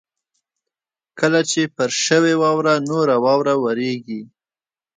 کله 1.19 1.39
چې 1.51 1.61
پر 1.75 1.89
شوې 2.05 2.33
واوره 2.41 2.73
نوره 2.89 3.15
واوره 3.25 3.55
ورېږي 3.63 4.21